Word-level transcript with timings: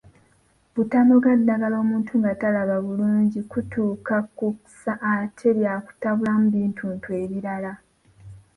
Butanoga 0.75 1.29
ddagala 1.39 1.75
omuntu 1.83 2.11
nga 2.21 2.31
talaba 2.41 2.75
bulungi 2.85 3.39
kutuuka 3.51 4.15
ku 4.37 4.47
ssa 4.63 4.93
ate 5.15 5.49
lya 5.57 5.73
kutabulamu 5.85 6.45
bintuntu 6.55 7.07
ebirala. 7.23 7.71